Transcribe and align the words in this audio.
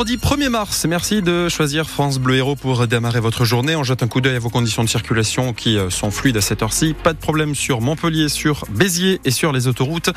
vendredi 0.00 0.16
1er 0.16 0.48
mars. 0.48 0.86
Merci 0.88 1.20
de 1.20 1.50
choisir 1.50 1.90
France 1.90 2.18
Bleu 2.18 2.36
Héros 2.36 2.56
pour 2.56 2.86
démarrer 2.86 3.20
votre 3.20 3.44
journée. 3.44 3.76
On 3.76 3.84
jette 3.84 4.02
un 4.02 4.08
coup 4.08 4.22
d'œil 4.22 4.36
à 4.36 4.38
vos 4.38 4.48
conditions 4.48 4.82
de 4.82 4.88
circulation 4.88 5.52
qui 5.52 5.76
euh, 5.76 5.90
sont 5.90 6.10
fluides 6.10 6.38
à 6.38 6.40
cette 6.40 6.62
heure-ci. 6.62 6.94
Pas 6.94 7.12
de 7.12 7.18
problème 7.18 7.54
sur 7.54 7.82
Montpellier, 7.82 8.30
sur 8.30 8.64
Béziers 8.70 9.20
et 9.26 9.30
sur 9.30 9.52
les 9.52 9.68
autoroutes. 9.68 10.08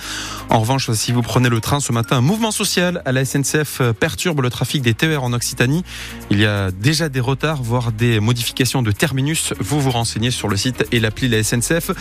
En 0.49 0.61
revanche, 0.61 0.89
si 0.91 1.11
vous 1.11 1.21
prenez 1.21 1.49
le 1.49 1.59
train 1.59 1.81
ce 1.81 1.91
matin, 1.91 2.19
un 2.19 2.21
mouvement 2.21 2.51
social 2.51 3.01
à 3.03 3.11
la 3.11 3.25
SNCF 3.25 3.81
euh, 3.81 3.91
perturbe 3.91 4.39
le 4.39 4.49
trafic 4.49 4.81
des 4.81 4.93
TER 4.93 5.21
en 5.21 5.33
Occitanie. 5.33 5.83
Il 6.29 6.39
y 6.39 6.45
a 6.45 6.71
déjà 6.71 7.09
des 7.09 7.19
retards, 7.19 7.61
voire 7.61 7.91
des 7.91 8.21
modifications 8.21 8.83
de 8.83 8.91
terminus. 8.93 9.53
Vous 9.59 9.81
vous 9.81 9.91
renseignez 9.91 10.31
sur 10.31 10.47
le 10.47 10.55
site 10.55 10.85
et 10.93 11.01
l'appli 11.01 11.27
la 11.27 11.43
SNCF 11.43 11.91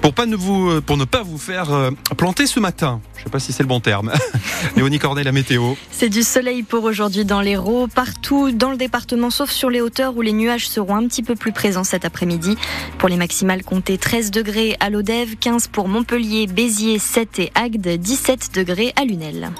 pour, 0.00 0.14
pas 0.14 0.24
ne 0.24 0.36
vous, 0.36 0.70
euh, 0.70 0.80
pour 0.80 0.96
ne 0.96 1.04
pas 1.04 1.22
vous 1.22 1.36
faire 1.36 1.90
planter 2.16 2.46
ce 2.46 2.60
matin. 2.60 3.02
Je 3.16 3.20
ne 3.20 3.24
sais 3.24 3.30
pas 3.30 3.40
si 3.40 3.52
c'est 3.52 3.62
le 3.62 3.68
bon 3.68 3.80
terme. 3.80 4.10
Léonie 4.76 4.98
Cornet, 4.98 5.22
la 5.22 5.32
météo. 5.32 5.74
C'est 5.90 6.08
du 6.08 6.22
soleil 6.22 6.62
pour 6.62 6.84
aujourd'hui 6.84 7.25
dans 7.26 7.40
l'Hérault, 7.40 7.88
partout 7.88 8.52
dans 8.52 8.70
le 8.70 8.76
département, 8.76 9.30
sauf 9.30 9.50
sur 9.50 9.68
les 9.68 9.80
hauteurs 9.80 10.16
où 10.16 10.22
les 10.22 10.32
nuages 10.32 10.68
seront 10.68 10.94
un 10.94 11.06
petit 11.06 11.22
peu 11.22 11.34
plus 11.34 11.52
présents 11.52 11.84
cet 11.84 12.04
après-midi. 12.04 12.56
Pour 12.98 13.08
les 13.08 13.16
maximales, 13.16 13.64
comptez 13.64 13.98
13 13.98 14.30
degrés 14.30 14.76
à 14.80 14.90
Lodève, 14.90 15.36
15 15.36 15.66
pour 15.68 15.88
Montpellier, 15.88 16.46
Béziers, 16.46 16.98
7 16.98 17.38
et 17.40 17.52
Agde, 17.54 17.88
17 17.98 18.50
degrés 18.54 18.92
à 18.96 19.04
Lunel. 19.04 19.50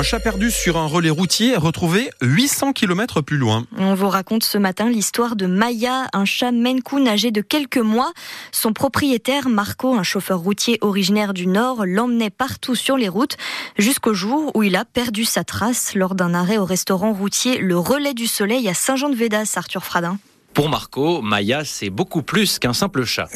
Un 0.00 0.02
chat 0.02 0.18
perdu 0.18 0.50
sur 0.50 0.78
un 0.78 0.86
relais 0.86 1.10
routier 1.10 1.52
est 1.52 1.56
retrouvé 1.58 2.10
800 2.22 2.72
km 2.72 3.20
plus 3.20 3.36
loin. 3.36 3.66
On 3.76 3.92
vous 3.92 4.08
raconte 4.08 4.44
ce 4.44 4.56
matin 4.56 4.88
l'histoire 4.88 5.36
de 5.36 5.44
Maya, 5.44 6.06
un 6.14 6.24
chat 6.24 6.52
Maine 6.52 6.80
âgé 7.06 7.30
de 7.30 7.42
quelques 7.42 7.76
mois. 7.76 8.10
Son 8.50 8.72
propriétaire, 8.72 9.50
Marco, 9.50 9.94
un 9.94 10.02
chauffeur 10.02 10.38
routier 10.38 10.78
originaire 10.80 11.34
du 11.34 11.46
Nord, 11.46 11.84
l'emmenait 11.84 12.30
partout 12.30 12.74
sur 12.74 12.96
les 12.96 13.10
routes 13.10 13.36
jusqu'au 13.76 14.14
jour 14.14 14.52
où 14.54 14.62
il 14.62 14.74
a 14.74 14.86
perdu 14.86 15.26
sa 15.26 15.44
trace 15.44 15.94
lors 15.94 16.14
d'un 16.14 16.32
arrêt 16.32 16.56
au 16.56 16.64
restaurant 16.64 17.12
routier 17.12 17.58
Le 17.58 17.76
Relais 17.76 18.14
du 18.14 18.26
Soleil 18.26 18.70
à 18.70 18.72
Saint-Jean-de-Védas, 18.72 19.52
Arthur 19.56 19.84
Fradin. 19.84 20.16
Pour 20.52 20.68
Marco, 20.68 21.22
Maya, 21.22 21.62
c'est 21.64 21.90
beaucoup 21.90 22.22
plus 22.22 22.58
qu'un 22.58 22.72
simple 22.72 23.04
chat. 23.04 23.28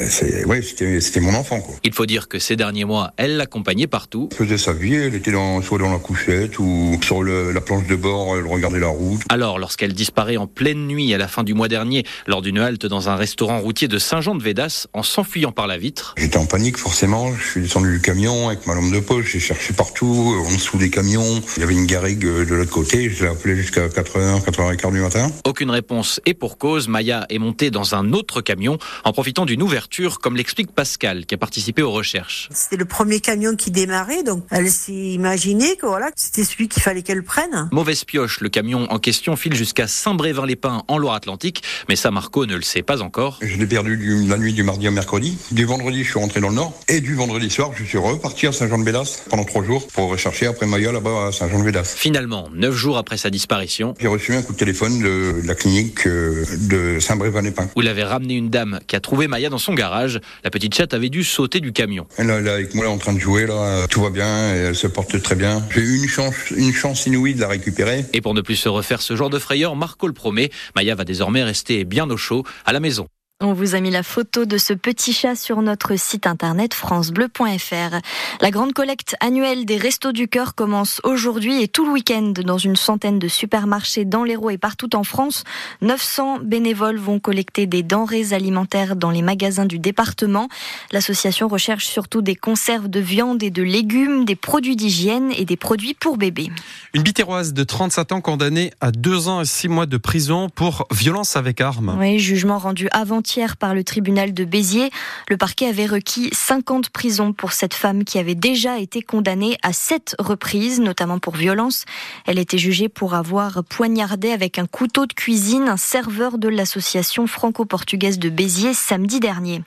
Oui, 0.47 0.61
c'était 0.61 1.21
mon 1.21 1.33
enfant. 1.33 1.61
Quoi. 1.61 1.75
Il 1.83 1.93
faut 1.93 2.05
dire 2.05 2.27
que 2.27 2.39
ces 2.39 2.57
derniers 2.57 2.83
mois, 2.83 3.13
elle 3.15 3.37
l'accompagnait 3.37 3.87
partout. 3.87 4.27
Elle 4.31 4.37
faisait 4.45 4.57
sa 4.57 4.73
vie, 4.73 4.95
elle 4.95 5.15
était 5.15 5.31
dans, 5.31 5.61
soit 5.61 5.79
dans 5.79 5.91
la 5.91 5.97
couchette 5.97 6.59
ou 6.59 6.99
sur 7.01 7.23
la 7.23 7.61
planche 7.61 7.87
de 7.87 7.95
bord, 7.95 8.35
elle 8.37 8.45
regardait 8.45 8.81
la 8.81 8.89
route. 8.89 9.21
Alors, 9.29 9.59
lorsqu'elle 9.59 9.93
disparaît 9.93 10.35
en 10.35 10.45
pleine 10.45 10.87
nuit 10.87 11.13
à 11.13 11.17
la 11.17 11.29
fin 11.29 11.43
du 11.43 11.53
mois 11.53 11.69
dernier, 11.69 12.03
lors 12.27 12.41
d'une 12.41 12.59
halte 12.59 12.85
dans 12.85 13.07
un 13.07 13.15
restaurant 13.15 13.59
routier 13.59 13.87
de 13.87 13.97
Saint-Jean-de-Védas, 13.97 14.87
en 14.91 15.01
s'enfuyant 15.01 15.53
par 15.53 15.67
la 15.67 15.77
vitre. 15.77 16.15
J'étais 16.17 16.37
en 16.37 16.45
panique 16.45 16.77
forcément, 16.77 17.33
je 17.33 17.43
suis 17.43 17.61
descendu 17.61 17.93
du 17.93 18.01
camion 18.01 18.49
avec 18.49 18.67
ma 18.67 18.75
lampe 18.75 18.91
de 18.91 18.99
poche, 18.99 19.31
j'ai 19.31 19.39
cherché 19.39 19.71
partout, 19.73 20.35
en 20.45 20.51
dessous 20.51 20.77
des 20.77 20.89
camions. 20.89 21.41
Il 21.55 21.61
y 21.61 21.63
avait 21.63 21.73
une 21.73 21.85
garrigue 21.85 22.25
de 22.25 22.53
l'autre 22.55 22.71
côté, 22.71 23.09
je 23.09 23.23
l'ai 23.23 23.29
appelé 23.29 23.55
jusqu'à 23.55 23.87
4h, 23.87 24.43
4h15 24.43 24.91
du 24.91 24.99
matin. 24.99 25.31
Aucune 25.45 25.71
réponse, 25.71 26.19
et 26.25 26.33
pour 26.33 26.57
cause, 26.57 26.89
Maya 26.89 27.04
est 27.09 27.39
montée 27.39 27.71
dans 27.71 27.95
un 27.95 28.13
autre 28.13 28.41
camion 28.41 28.77
en 29.03 29.13
profitant 29.13 29.45
d'une 29.45 29.61
ouverture, 29.61 30.19
comme 30.19 30.35
l'explique 30.35 30.71
Pascal, 30.71 31.25
qui 31.25 31.35
a 31.35 31.37
participé 31.37 31.81
aux 31.81 31.91
recherches. 31.91 32.49
C'était 32.51 32.77
le 32.77 32.85
premier 32.85 33.19
camion 33.19 33.55
qui 33.55 33.71
démarrait, 33.71 34.23
donc 34.23 34.43
elle 34.51 34.69
s'est 34.69 34.93
imaginée 34.93 35.75
que 35.75 35.85
voilà, 35.85 36.09
c'était 36.15 36.43
celui 36.43 36.67
qu'il 36.67 36.81
fallait 36.81 37.01
qu'elle 37.01 37.23
prenne. 37.23 37.69
Mauvaise 37.71 38.03
pioche, 38.03 38.39
le 38.41 38.49
camion 38.49 38.91
en 38.91 38.99
question 38.99 39.35
file 39.35 39.55
jusqu'à 39.55 39.87
Saint-Brévin-les-Pins 39.87 40.83
en 40.87 40.97
Loire-Atlantique, 40.97 41.63
mais 41.89 41.95
ça 41.95 42.11
Marco 42.11 42.45
ne 42.45 42.55
le 42.55 42.61
sait 42.61 42.83
pas 42.83 43.01
encore. 43.01 43.39
Je 43.41 43.57
l'ai 43.57 43.67
perdu 43.67 43.97
du, 43.97 44.27
la 44.27 44.37
nuit 44.37 44.53
du 44.53 44.63
mardi 44.63 44.87
au 44.87 44.91
mercredi. 44.91 45.37
Du 45.51 45.65
vendredi, 45.65 46.03
je 46.03 46.09
suis 46.09 46.19
rentré 46.19 46.41
dans 46.41 46.49
le 46.49 46.55
Nord, 46.55 46.73
et 46.87 47.01
du 47.01 47.15
vendredi 47.15 47.49
soir, 47.49 47.71
je 47.75 47.83
suis 47.83 47.97
reparti 47.97 48.47
à 48.47 48.51
Saint-Jean-de-Bédas 48.51 49.23
pendant 49.29 49.43
trois 49.43 49.63
jours 49.63 49.87
pour 49.87 50.09
rechercher 50.09 50.47
après 50.47 50.65
Maya 50.65 50.91
là-bas 50.91 51.27
à 51.27 51.31
Saint-Jean-de-Bédas. 51.31 51.95
Finalement, 51.95 52.49
neuf 52.53 52.75
jours 52.75 52.97
après 52.97 53.17
sa 53.17 53.29
disparition, 53.29 53.93
j'ai 53.99 54.07
reçu 54.07 54.33
un 54.33 54.41
coup 54.41 54.53
de 54.53 54.57
téléphone 54.57 55.01
de 55.01 55.41
la 55.43 55.55
clinique 55.55 56.07
euh, 56.07 56.94
de 56.95 56.99
Saint-Brévin-les-Pins. 56.99 57.69
Où 57.75 57.81
l'avait 57.81 58.03
ramené 58.03 58.35
une 58.35 58.49
dame 58.49 58.79
qui 58.87 58.95
a 58.95 58.99
trouvé 58.99 59.27
Maya 59.27 59.49
dans 59.49 59.57
son 59.57 59.73
garage. 59.73 60.19
La 60.43 60.49
petite 60.49 60.73
chatte 60.73 60.93
avait 60.93 61.09
dû 61.09 61.23
sauter 61.23 61.59
du 61.59 61.71
camion. 61.71 62.07
Elle 62.17 62.29
est 62.29 62.49
avec 62.49 62.73
moi 62.73 62.85
là, 62.85 62.91
en 62.91 62.97
train 62.97 63.13
de 63.13 63.19
jouer 63.19 63.45
là, 63.45 63.87
tout 63.89 64.01
va 64.01 64.09
bien, 64.09 64.55
et 64.55 64.59
elle 64.59 64.75
se 64.75 64.87
porte 64.87 65.21
très 65.21 65.35
bien. 65.35 65.63
J'ai 65.73 65.81
eu 65.81 65.97
une 65.97 66.07
chance, 66.07 66.35
une 66.55 66.73
chance 66.73 67.05
inouïe 67.05 67.35
de 67.35 67.41
la 67.41 67.47
récupérer. 67.47 68.05
Et 68.13 68.21
pour 68.21 68.33
ne 68.33 68.41
plus 68.41 68.55
se 68.55 68.69
refaire 68.69 69.01
ce 69.01 69.15
genre 69.15 69.29
de 69.29 69.39
frayeur, 69.39 69.75
Marco 69.75 70.07
le 70.07 70.13
promet, 70.13 70.49
Maya 70.75 70.95
va 70.95 71.03
désormais 71.03 71.43
rester 71.43 71.83
bien 71.83 72.09
au 72.09 72.17
chaud 72.17 72.43
à 72.65 72.73
la 72.73 72.79
maison. 72.79 73.07
On 73.41 73.51
vous 73.51 73.75
a 73.75 73.81
mis 73.81 73.91
la 73.91 74.01
photo 74.01 74.45
de 74.45 74.57
ce 74.57 74.71
petit 74.71 75.11
chat 75.11 75.35
sur 75.35 75.61
notre 75.61 75.99
site 75.99 76.25
internet 76.25 76.73
francebleu.fr. 76.73 77.97
La 78.39 78.49
grande 78.49 78.71
collecte 78.71 79.17
annuelle 79.19 79.65
des 79.65 79.75
Restos 79.75 80.13
du 80.13 80.29
Cœur 80.29 80.55
commence 80.55 81.01
aujourd'hui 81.03 81.61
et 81.61 81.67
tout 81.67 81.85
le 81.85 81.91
week-end 81.91 82.31
dans 82.45 82.57
une 82.57 82.77
centaine 82.77 83.19
de 83.19 83.27
supermarchés 83.27 84.05
dans 84.05 84.23
l'Hérault 84.23 84.51
et 84.51 84.57
partout 84.57 84.95
en 84.95 85.03
France. 85.03 85.43
900 85.81 86.39
bénévoles 86.43 86.95
vont 86.95 87.19
collecter 87.19 87.65
des 87.65 87.83
denrées 87.83 88.31
alimentaires 88.31 88.95
dans 88.95 89.11
les 89.11 89.21
magasins 89.21 89.65
du 89.65 89.79
département. 89.79 90.47
L'association 90.93 91.49
recherche 91.49 91.87
surtout 91.87 92.21
des 92.21 92.35
conserves 92.35 92.87
de 92.87 93.01
viande 93.01 93.43
et 93.43 93.51
de 93.51 93.63
légumes, 93.63 94.23
des 94.23 94.37
produits 94.37 94.77
d'hygiène 94.77 95.33
et 95.35 95.43
des 95.43 95.57
produits 95.57 95.93
pour 95.93 96.15
bébés. 96.15 96.51
Une 96.93 97.03
bitéroise 97.03 97.51
de 97.51 97.65
37 97.65 98.13
ans 98.13 98.21
condamnée 98.21 98.71
à 98.79 98.91
2 98.91 99.27
ans 99.27 99.41
et 99.41 99.45
6 99.45 99.67
mois 99.67 99.87
de 99.87 99.97
prison 99.97 100.47
pour 100.47 100.87
violence 100.93 101.35
avec 101.35 101.59
arme. 101.59 101.97
Oui, 101.99 102.17
jugement 102.19 102.59
rendu 102.59 102.87
avant 102.93 103.24
par 103.57 103.73
le 103.73 103.83
tribunal 103.83 104.33
de 104.33 104.45
Béziers. 104.45 104.91
Le 105.29 105.37
parquet 105.37 105.67
avait 105.67 105.87
requis 105.87 106.29
50 106.31 106.89
prisons 106.89 107.33
pour 107.33 107.53
cette 107.53 107.73
femme 107.73 108.03
qui 108.03 108.19
avait 108.19 108.35
déjà 108.35 108.77
été 108.77 109.01
condamnée 109.01 109.57
à 109.63 109.73
7 109.73 110.15
reprises, 110.19 110.79
notamment 110.79 111.17
pour 111.17 111.35
violence. 111.35 111.85
Elle 112.27 112.37
était 112.37 112.59
jugée 112.59 112.87
pour 112.87 113.15
avoir 113.15 113.63
poignardé 113.63 114.29
avec 114.29 114.59
un 114.59 114.67
couteau 114.67 115.07
de 115.07 115.13
cuisine 115.13 115.67
un 115.67 115.77
serveur 115.77 116.37
de 116.37 116.47
l'association 116.47 117.25
franco-portugaise 117.25 118.19
de 118.19 118.29
Béziers 118.29 118.75
samedi 118.75 119.19
dernier. 119.19 119.63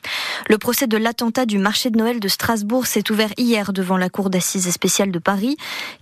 Le 0.49 0.57
procès 0.59 0.87
de 0.87 0.97
l'attentat 0.97 1.45
du 1.45 1.59
marché 1.59 1.91
de 1.91 1.99
Noël 1.99 2.21
de 2.21 2.29
Strasbourg 2.29 2.87
s'est 2.87 3.11
ouvert 3.11 3.31
hier 3.37 3.73
devant 3.73 3.97
la 3.97 4.09
cour 4.09 4.31
d'assises 4.31 4.71
spéciale 4.71 5.11
de 5.11 5.19
Paris. 5.19 5.57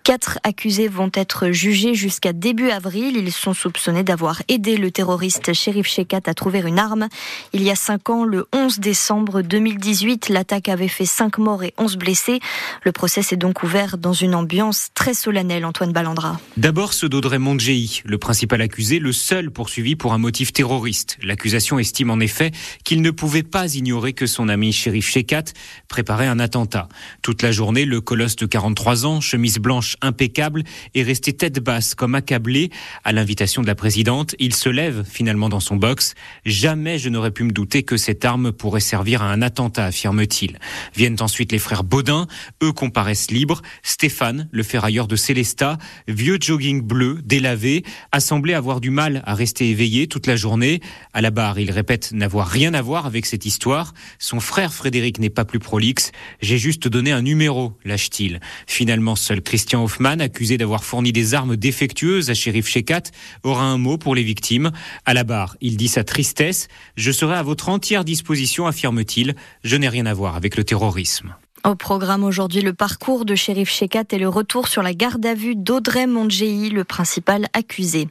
Quatre 0.05 0.39
accusés 0.43 0.89
vont 0.89 1.11
être 1.15 1.51
jugés 1.51 1.95
jusqu'à 1.95 2.35
début 2.35 2.71
avril. 2.71 3.17
Ils 3.17 3.33
sont 3.33 3.55
soupçonnés 3.55 4.03
d'avoir 4.03 4.43
aidé 4.49 4.77
le 4.77 4.91
terroriste 4.91 5.55
Shérif 5.55 5.87
Shekat 5.87 6.21
à 6.27 6.35
trouver 6.35 6.61
une 6.61 6.79
arme. 6.79 7.09
Il 7.53 7.63
y 7.63 7.71
a 7.71 7.77
cinq 7.77 8.11
ans, 8.11 8.25
le 8.25 8.47
11 8.53 8.81
décembre 8.81 9.43
2018, 9.43 10.29
l'attaque 10.29 10.69
avait 10.69 10.89
fait 10.89 11.07
cinq 11.07 11.39
morts 11.39 11.63
et 11.63 11.73
11 11.79 11.97
blessés. 11.97 12.41
Le 12.83 12.93
procès 12.93 13.23
s'est 13.23 13.37
donc 13.37 13.63
ouvert 13.63 13.99
dans 13.99 14.13
une 14.13 14.35
ambiance 14.35 14.89
très 14.95 15.15
solennelle, 15.15 15.65
Antoine 15.65 15.93
Ballandra. 15.93 16.41
D'abord 16.57 16.93
ceux 16.93 17.09
d'Audrey 17.09 17.39
Mondjei, 17.39 18.03
le 18.05 18.19
principal 18.19 18.61
accusé, 18.61 18.99
le 18.99 19.13
seul 19.13 19.51
poursuivi 19.51 19.97
pour 19.97 20.13
un 20.13 20.19
motif 20.19 20.53
terroriste. 20.53 21.19
L'accusation 21.23 21.79
estime 21.79 22.11
en 22.11 22.21
effet 22.21 22.51
qu'il 22.85 23.03
ne 23.03 23.11
pouvait 23.11 23.43
pas 23.43 23.75
ignorer 23.75 24.13
que 24.13 24.27
son 24.27 24.49
ami 24.49 24.73
shérif 24.73 25.09
Shekat 25.09 25.45
préparait 25.89 26.27
un 26.27 26.39
attentat. 26.39 26.89
Toute 27.23 27.43
la 27.43 27.53
journée, 27.53 27.85
le 27.85 28.01
colosse 28.01 28.37
de 28.37 28.47
43 28.47 29.07
ans, 29.07 29.21
chemise 29.21 29.59
blanche 29.59 29.97
impeccable, 30.03 30.65
est 30.95 31.03
resté 31.03 31.33
tête 31.33 31.61
basse 31.61 31.95
comme 31.95 32.15
accablé. 32.15 32.71
À 33.05 33.13
l'invitation 33.13 33.63
de 33.63 33.67
la 33.67 33.75
présidente, 33.75 34.35
il 34.39 34.55
se 34.55 34.69
lève 34.69 35.05
finalement 35.09 35.49
dans 35.49 35.61
son 35.61 35.77
box. 35.77 36.15
Jamais 36.45 36.99
je 36.99 37.09
n'aurais 37.09 37.31
pu 37.37 37.45
me 37.45 37.53
douter 37.53 37.83
que 37.83 37.99
cette 37.99 38.25
arme 38.25 38.51
pourrait 38.51 38.81
servir 38.81 39.21
à 39.21 39.31
un 39.31 39.43
attentat, 39.43 39.85
affirme-t-il. 39.85 40.59
Viennent 40.95 41.19
ensuite 41.21 41.53
les 41.53 41.59
frères 41.59 41.85
Baudin, 41.85 42.27
eux 42.63 42.73
comparaissent 42.73 43.31
libres. 43.31 43.61
Stéphane, 43.83 44.49
le 44.53 44.63
ferrailleur 44.63 45.07
de 45.07 45.17
Célestat, 45.17 45.77
vieux 46.09 46.39
jogging 46.41 46.81
bleu, 46.81 47.19
délavé, 47.23 47.85
a 48.11 48.21
semblé 48.21 48.55
avoir 48.55 48.81
du 48.81 48.89
mal 48.89 49.23
à 49.27 49.35
rester 49.35 49.69
éveillé 49.69 50.07
toute 50.07 50.27
la 50.27 50.35
journée. 50.35 50.81
À 51.13 51.21
la 51.21 51.31
barre, 51.31 51.59
il 51.59 51.71
répète 51.71 52.13
n'avoir 52.13 52.49
rien 52.49 52.73
à 52.73 52.81
voir 52.81 53.05
avec 53.05 53.27
cette 53.27 53.45
histoire. 53.45 53.93
Son 54.19 54.41
frère 54.41 54.73
Frédéric 54.73 55.19
n'est 55.19 55.29
pas 55.29 55.45
plus 55.45 55.59
prolixe. 55.59 56.13
J'ai 56.41 56.57
juste 56.57 56.89
donné 56.89 57.13
un 57.13 57.21
numéro, 57.21 57.75
lâche-t-il. 57.85 58.41
Finalement, 58.67 59.15
seul 59.15 59.43
Christian 59.43 59.85
Hoffman, 59.85 60.21
accusé 60.21 60.57
d'avoir 60.57 60.85
fourni 60.85 61.13
des 61.13 61.35
armes 61.35 61.57
défectueuses 61.57 62.31
à 62.31 62.35
shérif 62.35 62.67
Shekat, 62.67 63.11
aura 63.43 63.65
un 63.65 63.77
mot 63.77 63.99
pour 63.99 64.15
les 64.15 64.23
victimes. 64.23 64.71
À 65.05 65.13
la 65.13 65.25
barre, 65.25 65.59
il 65.61 65.77
dit 65.77 65.89
sa 65.89 66.03
tristesse. 66.03 66.69
Je 66.97 67.13
à 67.35 67.43
votre 67.43 67.69
entière 67.69 68.05
disposition, 68.05 68.67
affirme-t-il. 68.67 69.35
Je 69.65 69.77
n'ai 69.77 69.89
rien 69.89 70.07
à 70.07 70.15
voir 70.15 70.37
avec 70.37 70.57
le 70.57 70.65
terrorisme. 70.65 71.35
Au 71.67 71.75
programme 71.75 72.23
aujourd'hui, 72.23 72.61
le 72.61 72.73
parcours 72.73 73.25
de 73.25 73.35
shérif 73.35 73.69
Shekat 73.69 74.05
et 74.13 74.19
le 74.19 74.29
retour 74.29 74.69
sur 74.69 74.85
la 74.85 74.95
garde 74.95 75.27
à 75.27 75.35
vue 75.35 75.57
d'Audrey 75.57 76.07
Mondjei, 76.07 76.69
le 76.69 76.85
principal 76.85 77.47
accusé. 77.55 78.07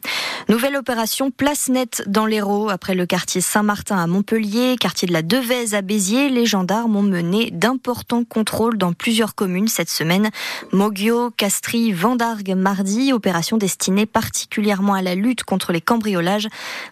Nouvelle 0.48 0.76
opération 0.76 1.32
place 1.32 1.70
nette 1.70 2.04
dans 2.06 2.28
l'Hérault. 2.28 2.70
Après 2.70 2.94
le 2.94 3.08
quartier 3.08 3.42
Saint-Martin 3.42 3.98
à 3.98 4.06
Montpellier, 4.06 4.76
quartier 4.80 5.08
de 5.08 5.14
la 5.14 5.24
Devèze 5.24 5.74
à 5.74 5.82
Béziers, 5.82 6.30
les 6.30 6.46
gendarmes 6.46 6.96
ont 6.96 7.02
mené 7.02 7.50
d'importants 7.50 8.24
contrôles 8.24 8.78
dans 8.78 8.94
plusieurs 8.94 9.34
communes 9.34 9.68
cette 9.68 9.90
semaine. 9.90 10.30
Moggio, 10.72 11.32
Castries, 11.32 11.94
Vendargues, 11.94 12.54
mardi. 12.56 13.12
Opération 13.12 13.58
destinée 13.58 14.06
particulièrement 14.06 14.94
à 14.94 15.02
la 15.02 15.16
lutte 15.16 15.44
contre 15.44 15.74
les 15.74 15.82
cambriolages. 15.82 16.48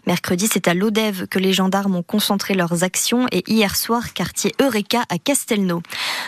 Mercredi, 0.07 0.49
c'est 0.51 0.67
à 0.67 0.73
l'Odève 0.73 1.27
que 1.27 1.37
les 1.37 1.53
gendarmes 1.53 1.95
ont 1.95 2.03
concentré 2.03 2.55
leurs 2.55 2.83
actions 2.83 3.27
et 3.31 3.43
hier 3.45 3.75
soir, 3.75 4.13
quartier 4.13 4.55
Eureka 4.59 5.03
à 5.09 5.19
Castelnau. 5.19 5.83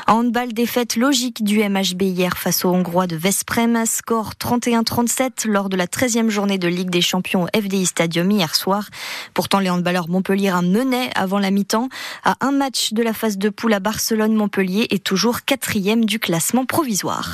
Handball, 0.06 0.54
défaite 0.54 0.96
logique 0.96 1.44
du 1.44 1.58
MHB 1.68 2.04
hier 2.04 2.38
face 2.38 2.66
aux 2.66 2.70
Hongrois 2.70 3.08
de 3.08 3.16
Vesprem. 3.16 3.84
Score 3.88 4.34
31-37 4.40 5.48
lors 5.48 5.70
de 5.70 5.76
la 5.76 5.88
13e 5.88 6.30
journée 6.30 6.60
de 6.60 6.68
Ligue 6.68 6.92
des 6.92 7.02
Champions 7.02 7.15
au 7.16 7.48
FDI 7.56 7.86
Stadium 7.86 8.30
hier 8.30 8.56
soir. 8.56 8.90
Pourtant, 9.34 9.60
les 9.60 9.70
handballeurs 9.70 10.10
Montpellier 10.10 10.54
menaient 10.64 11.10
avant 11.16 11.40
la 11.40 11.52
mi-temps. 11.52 11.90
À 12.24 12.36
un 12.42 12.52
match 12.52 12.94
de 12.94 13.04
la 13.04 13.14
phase 13.14 13.38
de 13.38 13.50
poule 13.50 13.74
à 13.74 13.80
Barcelone, 13.80 14.36
Montpellier 14.36 14.88
est 14.92 15.04
toujours 15.04 15.44
quatrième 15.46 16.06
du 16.06 16.20
classement 16.20 16.66
provisoire. 16.66 17.34